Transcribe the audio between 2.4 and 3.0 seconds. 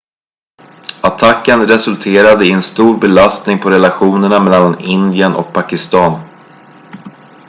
i en stor